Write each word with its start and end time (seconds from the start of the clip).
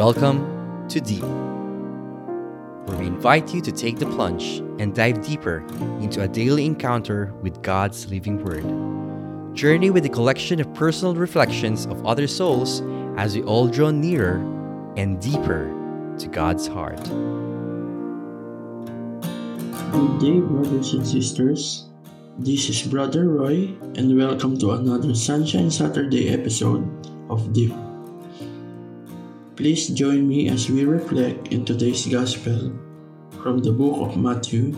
Welcome 0.00 0.88
to 0.88 0.98
Deep, 0.98 1.20
where 2.86 2.96
we 2.96 3.06
invite 3.06 3.52
you 3.52 3.60
to 3.60 3.70
take 3.70 3.98
the 3.98 4.06
plunge 4.06 4.60
and 4.80 4.94
dive 4.94 5.20
deeper 5.20 5.58
into 6.00 6.22
a 6.22 6.26
daily 6.26 6.64
encounter 6.64 7.34
with 7.42 7.60
God's 7.60 8.10
living 8.10 8.42
Word. 8.42 8.64
Journey 9.54 9.90
with 9.90 10.06
a 10.06 10.08
collection 10.08 10.58
of 10.58 10.72
personal 10.72 11.14
reflections 11.14 11.84
of 11.84 12.06
other 12.06 12.26
souls 12.26 12.80
as 13.18 13.36
we 13.36 13.42
all 13.42 13.68
draw 13.68 13.90
nearer 13.90 14.36
and 14.96 15.20
deeper 15.20 15.68
to 16.18 16.28
God's 16.28 16.66
heart. 16.66 17.04
Good 19.92 20.18
day, 20.18 20.40
brothers 20.40 20.94
and 20.94 21.06
sisters. 21.06 21.90
This 22.38 22.70
is 22.70 22.84
Brother 22.84 23.28
Roy, 23.28 23.76
and 23.96 24.16
welcome 24.16 24.58
to 24.60 24.70
another 24.70 25.14
Sunshine 25.14 25.70
Saturday 25.70 26.30
episode 26.30 26.88
of 27.28 27.52
Deep. 27.52 27.74
Please 29.60 29.88
join 29.88 30.26
me 30.26 30.48
as 30.48 30.70
we 30.70 30.86
reflect 30.86 31.52
in 31.52 31.66
today's 31.66 32.06
Gospel 32.06 32.72
from 33.44 33.58
the 33.58 33.70
book 33.70 34.08
of 34.08 34.16
Matthew, 34.16 34.72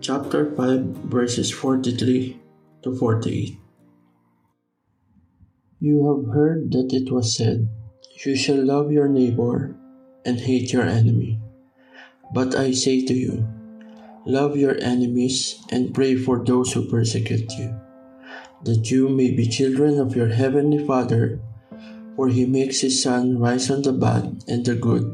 chapter 0.00 0.56
5, 0.56 0.80
verses 1.12 1.50
43 1.52 2.40
to 2.82 2.96
48. 2.96 3.60
You 5.80 6.00
have 6.08 6.32
heard 6.32 6.72
that 6.72 6.96
it 6.96 7.12
was 7.12 7.36
said, 7.36 7.68
You 8.24 8.36
shall 8.36 8.64
love 8.64 8.90
your 8.90 9.06
neighbor 9.06 9.76
and 10.24 10.40
hate 10.40 10.72
your 10.72 10.88
enemy. 10.88 11.38
But 12.32 12.56
I 12.56 12.72
say 12.72 13.04
to 13.04 13.12
you, 13.12 13.46
Love 14.24 14.56
your 14.56 14.80
enemies 14.80 15.60
and 15.68 15.92
pray 15.92 16.16
for 16.16 16.42
those 16.42 16.72
who 16.72 16.88
persecute 16.88 17.52
you, 17.58 17.76
that 18.64 18.90
you 18.90 19.10
may 19.10 19.30
be 19.30 19.46
children 19.46 20.00
of 20.00 20.16
your 20.16 20.28
heavenly 20.28 20.80
Father 20.86 21.38
for 22.18 22.26
he 22.26 22.44
makes 22.44 22.80
his 22.80 23.00
sun 23.00 23.38
rise 23.38 23.70
on 23.70 23.80
the 23.82 23.94
bad 23.94 24.42
and 24.50 24.66
the 24.66 24.74
good, 24.74 25.06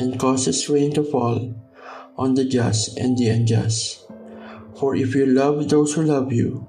and 0.00 0.18
causes 0.18 0.64
rain 0.66 0.88
to 0.88 1.04
fall 1.04 1.52
on 2.16 2.32
the 2.32 2.44
just 2.48 2.96
and 2.96 3.18
the 3.18 3.28
unjust. 3.28 4.08
For 4.80 4.96
if 4.96 5.14
you 5.14 5.26
love 5.26 5.68
those 5.68 5.92
who 5.92 6.08
love 6.08 6.32
you, 6.32 6.66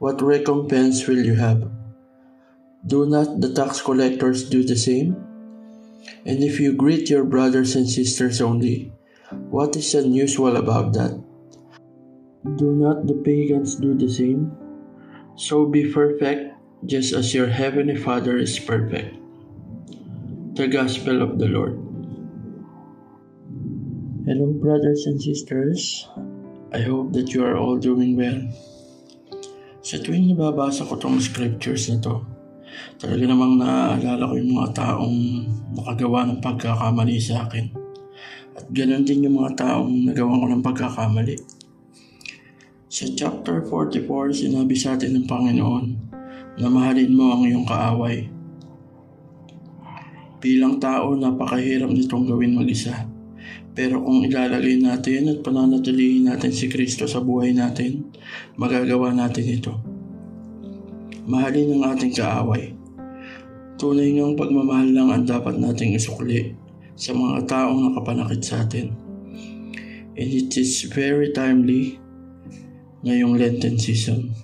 what 0.00 0.20
recompense 0.20 1.06
will 1.06 1.22
you 1.22 1.36
have? 1.36 1.70
Do 2.84 3.06
not 3.06 3.40
the 3.40 3.54
tax 3.54 3.80
collectors 3.80 4.50
do 4.50 4.64
the 4.64 4.74
same? 4.74 5.22
And 6.26 6.42
if 6.42 6.58
you 6.58 6.74
greet 6.74 7.08
your 7.08 7.22
brothers 7.22 7.76
and 7.76 7.88
sisters 7.88 8.40
only, 8.40 8.90
what 9.54 9.76
is 9.76 9.94
unusual 9.94 10.56
about 10.56 10.94
that? 10.94 11.14
Do 12.58 12.74
not 12.74 13.06
the 13.06 13.22
pagans 13.22 13.76
do 13.76 13.94
the 13.94 14.10
same? 14.10 14.50
So 15.36 15.64
be 15.64 15.94
perfect 15.94 16.54
just 16.84 17.16
as 17.16 17.32
your 17.32 17.48
heavenly 17.48 17.96
Father 17.96 18.36
is 18.36 18.60
perfect. 18.60 19.16
The 20.54 20.68
Gospel 20.68 21.24
of 21.24 21.40
the 21.40 21.48
Lord. 21.48 21.80
Hello, 24.28 24.52
brothers 24.52 25.08
and 25.08 25.20
sisters. 25.20 26.08
I 26.72 26.84
hope 26.84 27.12
that 27.16 27.32
you 27.32 27.44
are 27.44 27.56
all 27.56 27.80
doing 27.80 28.16
well. 28.16 28.36
Sa 29.84 30.00
tuwing 30.00 30.32
nababasa 30.32 30.84
ko 30.84 30.96
tong 31.00 31.20
scriptures 31.20 31.88
na 31.88 32.00
to, 32.04 32.24
talaga 33.00 33.24
namang 33.32 33.60
naaalala 33.60 34.28
ko 34.28 34.34
yung 34.36 34.52
mga 34.52 34.70
taong 34.76 35.18
nakagawa 35.76 36.28
ng 36.28 36.40
pagkakamali 36.40 37.16
sa 37.20 37.48
akin. 37.48 37.68
At 38.56 38.68
ganoon 38.70 39.04
din 39.08 39.28
yung 39.28 39.40
mga 39.40 39.60
taong 39.60 40.08
nagawa 40.08 40.40
ko 40.40 40.46
ng 40.52 40.62
pagkakamali. 40.64 41.36
Sa 42.88 43.08
chapter 43.12 43.64
44, 43.66 44.36
sinabi 44.36 44.76
sa 44.76 44.94
atin 44.94 45.16
ng 45.18 45.26
Panginoon 45.26 46.13
na 46.54 46.70
mahalin 46.70 47.10
mo 47.10 47.34
ang 47.34 47.42
iyong 47.46 47.66
kaaway. 47.66 48.30
Bilang 50.38 50.78
tao, 50.78 51.16
napakahirap 51.16 51.90
nitong 51.90 52.28
gawin 52.30 52.54
mag-isa. 52.54 53.08
Pero 53.74 53.98
kung 54.06 54.22
ilalagay 54.22 54.78
natin 54.78 55.34
at 55.34 55.42
pananatilihin 55.42 56.30
natin 56.30 56.54
si 56.54 56.70
Kristo 56.70 57.10
sa 57.10 57.18
buhay 57.18 57.50
natin, 57.50 58.06
magagawa 58.54 59.10
natin 59.10 59.44
ito. 59.50 59.74
Mahalin 61.26 61.80
ang 61.80 61.96
ating 61.96 62.14
kaaway. 62.14 62.70
Tunay 63.74 64.14
ngang 64.14 64.38
pagmamahal 64.38 64.88
lang 64.94 65.08
ang 65.10 65.24
dapat 65.26 65.58
nating 65.58 65.98
isukli 65.98 66.54
sa 66.94 67.10
mga 67.10 67.50
taong 67.50 67.90
nakapanakit 67.90 68.40
sa 68.46 68.62
atin. 68.62 68.94
And 70.14 70.30
it 70.30 70.54
is 70.54 70.86
very 70.94 71.34
timely 71.34 71.98
ngayong 73.02 73.34
Lenten 73.34 73.74
season 73.74 74.43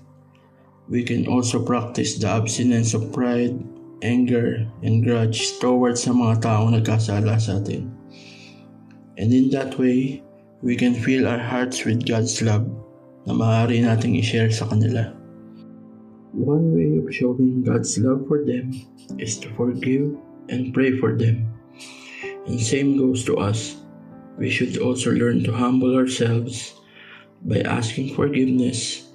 we 0.91 1.07
can 1.07 1.25
also 1.31 1.63
practice 1.63 2.19
the 2.19 2.27
abstinence 2.27 2.93
of 2.99 3.15
pride, 3.15 3.55
anger, 4.03 4.67
and 4.83 5.07
grudge 5.07 5.55
towards 5.63 6.03
sa 6.03 6.11
mga 6.11 6.43
taong 6.43 6.75
nagkasala 6.75 7.39
sa 7.39 7.63
atin. 7.63 7.95
And 9.15 9.31
in 9.31 9.55
that 9.55 9.79
way, 9.79 10.27
we 10.67 10.75
can 10.75 10.99
fill 10.99 11.31
our 11.31 11.39
hearts 11.39 11.87
with 11.87 12.03
God's 12.03 12.43
love 12.43 12.67
na 13.23 13.39
maaari 13.39 13.87
nating 13.87 14.19
i-share 14.19 14.51
sa 14.51 14.67
kanila. 14.67 15.15
One 16.35 16.75
way 16.75 16.99
of 16.99 17.07
showing 17.15 17.63
God's 17.63 17.95
love 18.03 18.27
for 18.27 18.43
them 18.43 18.75
is 19.15 19.39
to 19.47 19.49
forgive 19.55 20.19
and 20.51 20.75
pray 20.75 20.99
for 20.99 21.15
them. 21.15 21.47
And 22.51 22.59
same 22.59 22.99
goes 22.99 23.23
to 23.31 23.39
us. 23.39 23.79
We 24.43 24.51
should 24.51 24.75
also 24.83 25.15
learn 25.15 25.47
to 25.47 25.55
humble 25.55 25.95
ourselves 25.95 26.75
by 27.47 27.63
asking 27.63 28.19
forgiveness 28.19 29.07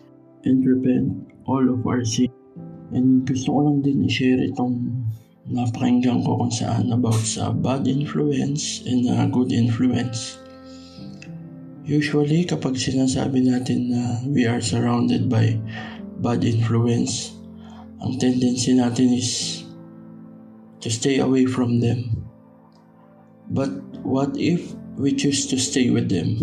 and 0.47 0.63
repent 0.63 1.34
all 1.45 1.65
of 1.65 1.85
our 1.85 2.05
sin. 2.05 2.29
And 2.93 3.25
gusto 3.25 3.53
ko 3.53 3.59
lang 3.65 3.81
din 3.81 4.05
i-share 4.05 4.41
itong 4.45 4.93
napakinggan 5.49 6.25
ko 6.25 6.41
kung 6.41 6.53
saan 6.53 6.89
about 6.89 7.21
sa 7.21 7.53
bad 7.53 7.85
influence 7.85 8.81
and 8.85 9.05
uh, 9.05 9.25
good 9.29 9.53
influence. 9.53 10.41
Usually, 11.85 12.49
kapag 12.49 12.81
sinasabi 12.81 13.45
natin 13.45 13.93
na 13.93 14.25
we 14.25 14.49
are 14.49 14.57
surrounded 14.57 15.29
by 15.29 15.53
bad 16.17 16.41
influence, 16.41 17.37
ang 18.01 18.17
tendency 18.17 18.73
natin 18.73 19.13
is 19.13 19.61
to 20.81 20.89
stay 20.89 21.21
away 21.21 21.45
from 21.45 21.77
them. 21.77 22.25
But 23.53 23.69
what 24.01 24.33
if 24.33 24.73
we 24.97 25.13
choose 25.13 25.45
to 25.53 25.61
stay 25.61 25.93
with 25.93 26.09
them? 26.09 26.41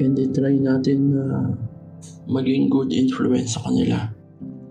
And 0.00 0.16
try 0.36 0.56
natin 0.60 1.16
na 1.16 1.24
uh, 1.24 1.69
maging 2.28 2.70
good 2.70 2.92
influence 2.92 3.54
sa 3.54 3.66
kanila 3.66 4.12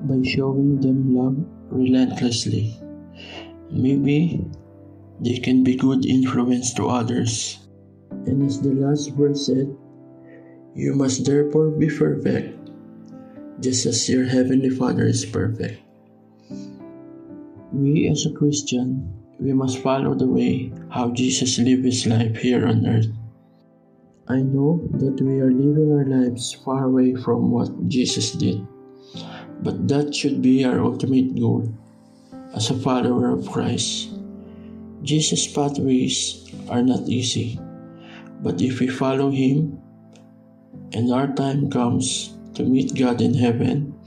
by 0.07 0.19
showing 0.23 0.79
them 0.79 1.13
love 1.13 1.37
relentlessly. 1.69 2.73
Maybe 3.69 4.41
they 5.19 5.37
can 5.43 5.63
be 5.63 5.75
good 5.75 6.05
influence 6.05 6.73
to 6.79 6.87
others. 6.87 7.59
And 8.25 8.41
as 8.47 8.61
the 8.61 8.73
last 8.73 9.13
verse 9.13 9.45
said, 9.45 9.69
you 10.73 10.95
must 10.95 11.25
therefore 11.25 11.69
be 11.75 11.89
perfect, 11.91 12.55
just 13.59 13.85
as 13.85 14.07
your 14.07 14.25
heavenly 14.25 14.69
Father 14.69 15.05
is 15.05 15.25
perfect. 15.25 15.83
We 17.75 18.07
as 18.07 18.25
a 18.25 18.33
Christian, 18.33 19.05
we 19.39 19.53
must 19.53 19.83
follow 19.83 20.15
the 20.15 20.27
way 20.27 20.71
how 20.89 21.11
Jesus 21.11 21.59
lived 21.59 21.85
his 21.85 22.07
life 22.07 22.37
here 22.37 22.65
on 22.65 22.85
earth. 22.87 23.11
I 24.29 24.45
know 24.45 24.77
that 24.93 25.17
we 25.25 25.41
are 25.41 25.49
living 25.49 25.89
our 25.89 26.05
lives 26.05 26.53
far 26.53 26.85
away 26.85 27.15
from 27.15 27.49
what 27.49 27.73
Jesus 27.89 28.31
did, 28.33 28.61
but 29.65 29.87
that 29.87 30.13
should 30.13 30.39
be 30.39 30.63
our 30.63 30.79
ultimate 30.79 31.33
goal 31.33 31.65
as 32.53 32.69
a 32.69 32.77
follower 32.77 33.33
of 33.33 33.49
Christ. 33.49 34.13
Jesus' 35.01 35.51
pathways 35.51 36.45
are 36.69 36.83
not 36.83 37.09
easy, 37.09 37.57
but 38.45 38.61
if 38.61 38.79
we 38.79 38.87
follow 38.87 39.31
Him 39.31 39.81
and 40.93 41.11
our 41.11 41.33
time 41.33 41.71
comes 41.71 42.37
to 42.53 42.61
meet 42.61 42.93
God 42.93 43.21
in 43.21 43.33
heaven, 43.33 43.97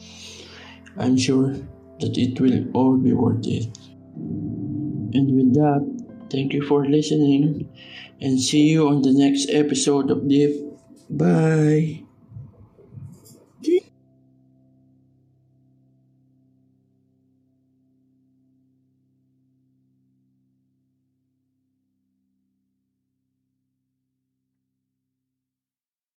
I'm 0.98 1.18
sure 1.18 1.50
that 1.98 2.14
it 2.14 2.38
will 2.38 2.70
all 2.74 2.96
be 2.96 3.12
worth 3.12 3.42
it. 3.48 3.76
And 4.14 5.34
with 5.34 5.54
that, 5.54 5.82
thank 6.30 6.52
you 6.52 6.62
for 6.62 6.86
listening 6.86 7.66
and 8.22 8.40
see 8.40 8.68
you 8.70 8.88
on 8.88 9.02
the 9.02 9.12
next 9.12 9.50
episode 9.50 10.10
of 10.10 10.28
Deep. 10.28 10.54
Bye. 11.10 12.04